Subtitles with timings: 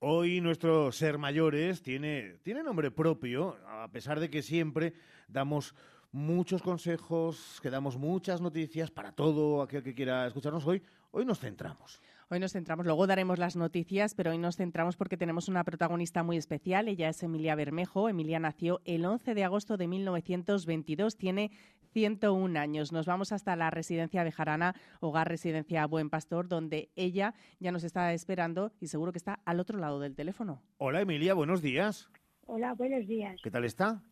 [0.00, 4.94] Hoy nuestro ser mayores tiene, tiene nombre propio, a pesar de que siempre
[5.26, 5.74] damos
[6.12, 10.80] muchos consejos, que damos muchas noticias para todo aquel que quiera escucharnos hoy.
[11.10, 12.00] Hoy nos centramos.
[12.30, 16.22] Hoy nos centramos, luego daremos las noticias, pero hoy nos centramos porque tenemos una protagonista
[16.22, 16.86] muy especial.
[16.86, 18.10] Ella es Emilia Bermejo.
[18.10, 21.50] Emilia nació el 11 de agosto de 1922, tiene
[21.94, 22.92] 101 años.
[22.92, 28.12] Nos vamos hasta la residencia Bejarana, Hogar Residencia Buen Pastor, donde ella ya nos está
[28.12, 30.60] esperando y seguro que está al otro lado del teléfono.
[30.76, 32.10] Hola Emilia, buenos días.
[32.44, 33.40] Hola, buenos días.
[33.42, 34.02] ¿Qué tal está?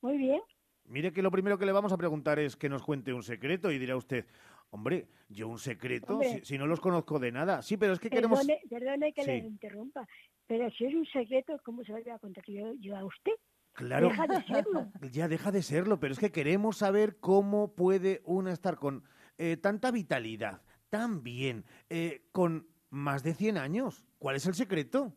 [0.00, 0.40] Muy bien.
[0.88, 3.72] Mire que lo primero que le vamos a preguntar es que nos cuente un secreto
[3.72, 4.24] y dirá usted,
[4.70, 7.62] hombre, yo un secreto, si, si no los conozco de nada.
[7.62, 8.70] Sí, pero es que Perdone, queremos...
[8.70, 10.06] perdone que le interrumpa,
[10.46, 13.32] pero si es un secreto, ¿cómo se lo voy a contar yo, yo a usted?
[13.72, 14.86] Claro, Deja de serlo.
[15.12, 19.04] ya deja de serlo, pero es que queremos saber cómo puede una estar con
[19.38, 24.06] eh, tanta vitalidad, tan bien, eh, con más de 100 años.
[24.18, 25.12] ¿Cuál es el secreto?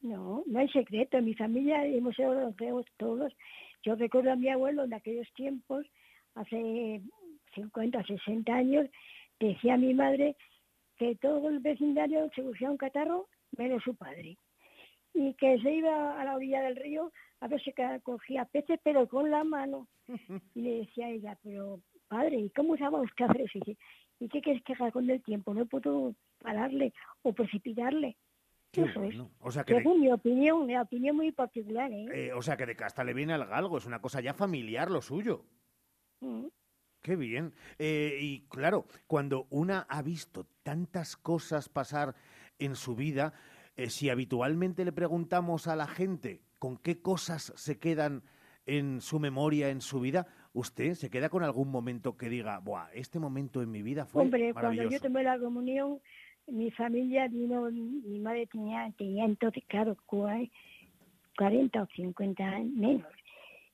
[0.00, 1.18] No, no hay secreto.
[1.18, 3.32] En mi familia hemos sido los todos.
[3.82, 5.86] Yo recuerdo a mi abuelo en aquellos tiempos,
[6.34, 7.02] hace
[7.58, 8.86] 50, 60 años,
[9.38, 10.36] decía mi madre
[10.96, 14.36] que todo el vecindario se cogía un catarro menos su padre.
[15.14, 19.08] Y que se iba a la orilla del río a ver si cogía peces, pero
[19.08, 19.88] con la mano.
[20.54, 23.58] Y le decía a ella, pero padre, ¿y cómo usaba usted hacer eso?
[23.58, 23.78] Y dice,
[24.20, 25.54] ¿y qué quieres que haga con el tiempo?
[25.54, 26.92] No puedo pararle
[27.22, 28.16] o precipitarle.
[28.72, 29.16] Qué Eso es.
[29.40, 32.06] O sea que de, Según mi opinión, mi opinión muy particular, ¿eh?
[32.12, 34.90] eh, o sea que de casta le viene al galgo, es una cosa ya familiar
[34.90, 35.44] lo suyo.
[36.20, 36.46] Mm.
[37.02, 37.52] Qué bien.
[37.78, 42.14] Eh, y claro, cuando una ha visto tantas cosas pasar
[42.58, 43.32] en su vida,
[43.76, 48.22] eh, si habitualmente le preguntamos a la gente con qué cosas se quedan
[48.66, 52.90] en su memoria, en su vida, ¿usted se queda con algún momento que diga, Buah,
[52.92, 56.00] este momento en mi vida fue Hombre, cuando yo tomé la comunión,
[56.48, 60.50] mi familia vino, mi madre tenía, tenía entonces, claro, cua-
[61.38, 63.06] 40 o 50 años menos.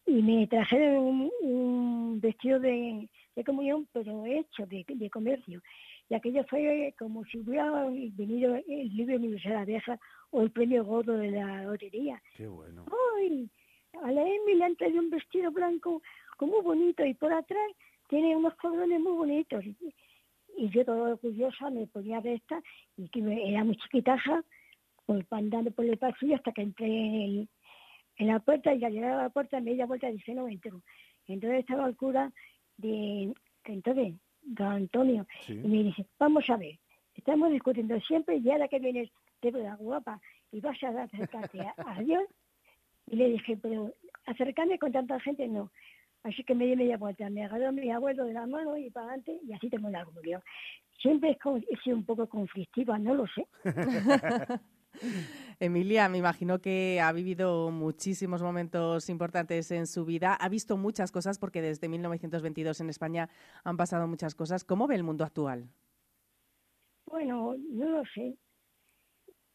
[0.07, 5.63] Y me trajeron un, un vestido de, de comunión, pero hecho de, de comercio.
[6.11, 9.99] Y aquello fue como si hubiera venido el libro universal de abeja
[10.31, 12.21] o el premio gordo de la lotería.
[12.37, 12.85] Qué bueno.
[13.19, 13.49] ¡Ay!
[14.03, 16.03] A la Emi le han traído un vestido blanco
[16.37, 17.71] como muy bonito y por atrás
[18.09, 19.65] tiene unos cordones muy bonitos.
[19.65, 19.77] Y,
[20.59, 22.61] y yo toda orgullosa me ponía recta
[22.99, 24.45] y que me- era muy chiquitaja,
[25.07, 27.49] pues andando por el pasillo hasta que entré en, el-
[28.17, 30.35] en la puerta y al llegar a la puerta me di la vuelta y dije
[30.35, 30.83] no entro.
[31.27, 32.33] Entonces estaba el cura
[32.77, 33.33] de
[33.65, 35.55] entonces, don Antonio, Sí.
[35.55, 36.79] y me dice, vamos a ver,
[37.15, 39.11] estamos discutiendo siempre y ahora que vienes
[39.41, 40.21] de la guapa
[40.53, 42.25] y vas a acercarte a, a Dios,
[43.07, 43.93] y le dije, pero
[44.27, 45.71] acercarme con tanta gente no.
[46.23, 49.07] Así que me di media vuelta, me agarró mi abuelo de la mano y para
[49.09, 50.43] adelante y así tengo la comunión.
[51.01, 51.37] Siempre
[51.71, 53.47] he sido un poco conflictiva, no lo sé.
[55.61, 60.35] Emilia, me imagino que ha vivido muchísimos momentos importantes en su vida.
[60.35, 63.29] Ha visto muchas cosas porque desde 1922 en España
[63.63, 64.65] han pasado muchas cosas.
[64.65, 65.69] ¿Cómo ve el mundo actual?
[67.07, 68.37] Bueno, no lo sé.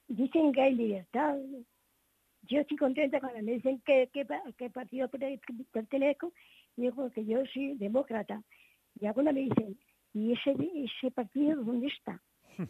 [0.07, 1.35] Dicen que hay libertad.
[2.43, 5.39] Yo estoy contenta cuando me dicen que, que, pa- qué partido per-
[5.71, 6.33] pertenezco.
[6.77, 8.41] Y digo que yo soy demócrata.
[8.99, 9.77] Y algunos me dicen,
[10.13, 12.21] ¿y ese, ese partido dónde está?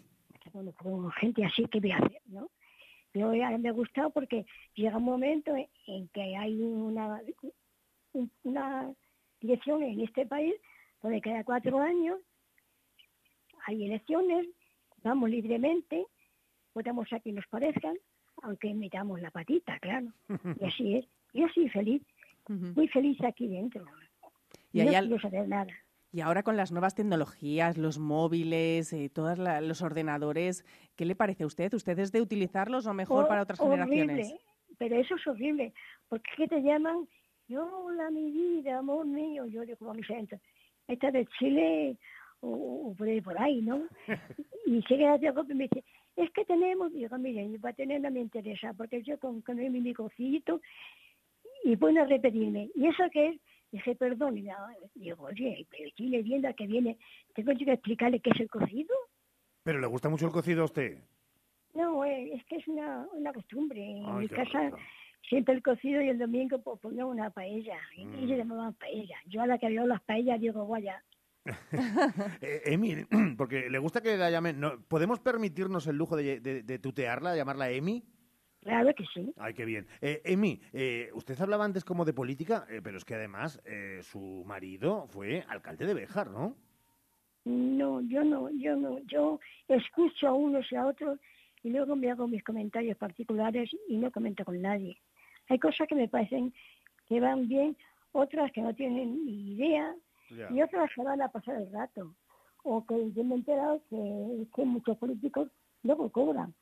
[0.52, 2.50] Bueno, con gente así que voy a hacer, ¿no?
[3.14, 5.54] Ya me ha gustado porque llega un momento
[5.88, 7.22] en, que hay una,
[8.14, 8.92] un- una
[9.42, 10.54] dirección en este país
[11.02, 12.20] donde cada cuatro años
[13.66, 14.48] hay elecciones,
[15.04, 16.06] vamos libremente,
[16.74, 17.98] votamos a quien nos parezcan,
[18.42, 20.08] aunque metamos la patita, claro.
[20.62, 21.06] Y así es.
[21.34, 22.02] Yo soy feliz,
[22.76, 23.86] muy feliz aquí dentro.
[24.74, 25.72] Y no quiero saber nada.
[26.12, 30.66] Y ahora con las nuevas tecnologías, los móviles, eh, todos los ordenadores,
[30.96, 31.72] ¿qué le parece a usted?
[31.74, 34.50] ¿Usted es de utilizarlos o mejor para otras horrible, generaciones?
[34.80, 35.74] pero eso es horrible,
[36.08, 37.08] porque es que te llaman,
[37.48, 40.42] yo, hola mi vida, amor mío, yo digo, vamos a entrar,
[40.88, 41.98] esta de Chile
[42.40, 43.84] o, o por, ahí, por ahí, ¿no?
[44.66, 45.84] y sigue a y me dice,
[46.16, 49.70] es que tenemos, digo, mire, para tener no me interesa, porque yo con, con mi
[49.70, 50.62] microcito
[51.64, 53.42] y bueno a repetirme, ¿y eso qué es?
[53.72, 56.98] Dije, perdón, y nada, digo, oye, pero estoy leyendo que viene,
[57.36, 58.96] tengo yo que explicarle qué es el cocido.
[59.64, 60.98] ¿Pero le gusta mucho el cocido a usted?
[61.76, 63.80] No, eh, es que es una, una costumbre.
[63.86, 64.78] En mi casa rico.
[65.30, 67.78] siempre el cocido y el domingo pues, ponía una paella.
[67.96, 68.24] Y, Mm.
[68.24, 69.18] y se llamaban paella.
[69.28, 71.04] Yo a la que veo las paellas digo, vaya,
[72.42, 72.96] Eh, Emi,
[73.38, 74.60] porque le gusta que la llamen...
[74.60, 78.04] no, ¿Podemos permitirnos el lujo de, de- de tutearla, de llamarla Emi?
[78.70, 79.34] Claro que sí.
[79.38, 79.88] Ay, qué bien.
[80.02, 84.00] Eh, Emi, eh, usted hablaba antes como de política, eh, pero es que además eh,
[84.04, 86.56] su marido fue alcalde de Béjar, ¿no?
[87.46, 89.00] No, yo no, yo no.
[89.08, 91.20] Yo escucho a unos y a otros
[91.64, 94.98] y luego me hago mis comentarios particulares y no comento con nadie.
[95.50, 96.54] Hay cosas que me parecen
[97.08, 97.76] que van bien,
[98.12, 99.96] otras que no tienen ni idea,
[100.52, 102.14] y otras que van a pasar el rato.
[102.64, 105.50] O que yo me he enterado que, que muchos políticos
[105.82, 106.54] luego cobran.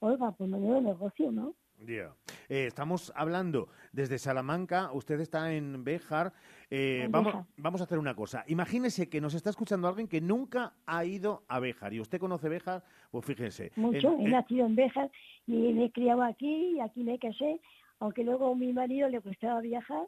[0.00, 1.54] Oiga, pues menudo negocio, ¿no?
[1.84, 2.14] Yeah.
[2.48, 6.32] Eh, estamos hablando desde Salamanca, usted está en Béjar.
[6.70, 8.44] Eh, vamos, vamos a hacer una cosa.
[8.46, 12.48] Imagínese que nos está escuchando alguien que nunca ha ido a Béjar y usted conoce
[12.48, 13.72] Béjar, pues fíjense.
[13.76, 15.10] Mucho, he nacido en Béjar
[15.46, 17.60] y me he criado aquí y aquí me casé,
[18.00, 20.06] aunque luego a mi marido le gustaba viajar,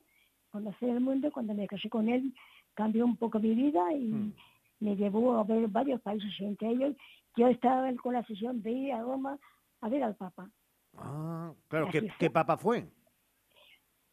[0.50, 2.32] conocer el mundo, cuando me casé con él
[2.78, 4.34] cambió un poco mi vida y hmm.
[4.80, 6.94] me llevó a ver varios países, entre ellos
[7.36, 9.36] yo estaba con la sesión de ir a Roma
[9.80, 10.50] a ver al Papa.
[10.96, 12.88] Ah, claro, ¿qué, papa fue?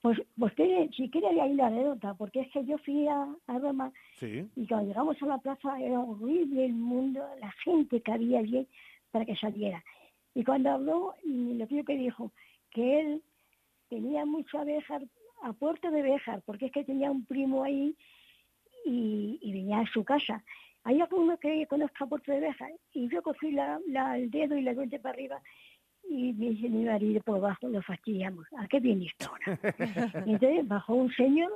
[0.01, 0.53] Pues, pues
[0.95, 3.91] si quiere ahí la anécdota, porque es que yo fui a, Roma
[4.21, 8.67] y cuando llegamos a la plaza era horrible el mundo, la gente que había allí
[9.09, 9.83] para que saliera.
[10.35, 12.31] Y cuando habló, lo que dijo,
[12.69, 13.23] que él
[13.89, 15.01] tenía mucho a Béjar,
[15.41, 17.95] a Puerto de Béjar, porque es que tenía un primo ahí
[18.85, 20.43] y, venía a su casa.
[20.85, 23.79] Hay alguno que conozca Puerto de Béjar y yo cogí la,
[24.15, 25.41] el dedo y la cuente para arriba
[26.07, 28.45] y me dice mi marido por abajo, lo fastidiamos.
[28.57, 29.59] ¿A qué viene esto ahora?
[30.27, 31.51] entonces bajó un señor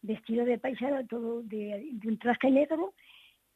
[0.00, 2.94] vestido de paisano, todo de, un traje negro,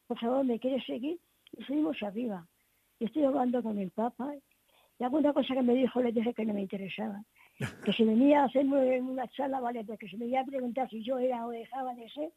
[0.07, 1.19] por favor, ¿me quiere seguir?
[1.57, 2.47] Y seguimos arriba.
[2.99, 4.35] Y estoy hablando con el Papa
[4.99, 7.25] y alguna cosa que me dijo le dije que no me interesaba.
[7.83, 10.91] Que si venía a hacerme una charla, vale, pero que se me iba a preguntar
[10.91, 12.31] si yo era o dejaba de ser,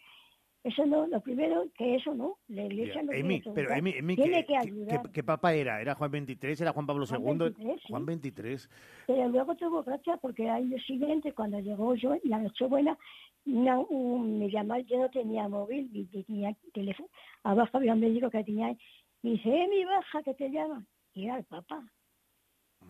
[0.68, 4.58] eso no, lo primero, que eso no, la iglesia no Emi, pero Emi, tiene que,
[4.58, 5.10] ayudar.
[5.12, 5.80] ¿qué, papa era?
[5.80, 6.60] ¿Era Juan 23?
[6.60, 7.78] ¿Era Juan Pablo II?
[7.88, 8.70] Juan 23.
[9.08, 12.98] Pero luego tuvo gracia porque al año siguiente, cuando llegó yo, la Nochebuena,
[13.46, 17.08] una, un, me llamó, yo no tenía móvil, ni tenía teléfono.
[17.44, 18.76] Abajo había un médico que tenía,
[19.22, 20.84] y dice, Emi, baja, que te llama.
[21.14, 21.82] Y era el papá.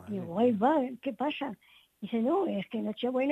[0.10, 1.56] Digo, ay, va, ¿qué pasa?
[2.02, 3.18] Dice, no, es que Nochebuena